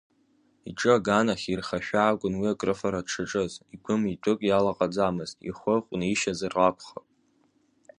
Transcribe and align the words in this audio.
Иҿы 0.69 0.91
аганахь 0.97 1.45
ирхашәа 1.51 2.01
акәын 2.05 2.33
уи 2.39 2.47
акрыфара 2.53 3.01
дшаҿыз, 3.05 3.53
игәы 3.73 3.95
митәык 4.01 4.39
иалаҟаӡамызт, 4.45 5.37
ихәы 5.49 5.75
ҟәнишьазар 5.85 6.53
акәхап… 6.67 7.05